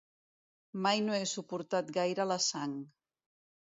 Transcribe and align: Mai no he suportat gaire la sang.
Mai 0.85 1.03
no 1.09 1.17
he 1.19 1.29
suportat 1.33 1.95
gaire 2.01 2.29
la 2.35 2.43
sang. 2.51 2.79